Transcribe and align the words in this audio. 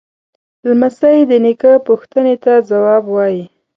لمسی 0.69 1.19
د 1.29 1.31
نیکه 1.43 1.73
پوښتنې 1.87 2.35
ته 2.43 2.53
ځواب 2.69 3.03
وايي. 3.15 3.43